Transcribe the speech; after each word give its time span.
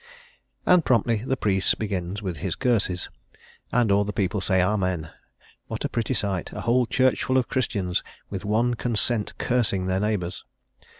And 0.65 0.83
promptly 0.83 1.17
the 1.17 1.37
priest 1.37 1.77
begins 1.77 2.23
with 2.23 2.37
his 2.37 2.55
curses, 2.55 3.07
and 3.71 3.91
all 3.91 4.03
the 4.03 4.11
people 4.11 4.41
say 4.41 4.59
Amen: 4.59 5.11
what 5.67 5.85
a 5.85 5.89
pretty 5.89 6.15
sight 6.15 6.51
a 6.53 6.61
whole 6.61 6.87
church 6.87 7.23
full 7.23 7.37
of 7.37 7.47
Christians 7.49 8.01
with 8.27 8.43
one 8.43 8.73
consent 8.73 9.37
cursing 9.37 9.85
their 9.85 9.99
neighbours! 9.99 10.43